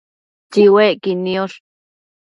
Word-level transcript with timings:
Tsiuecquid 0.51 1.19
niosh 1.25 1.57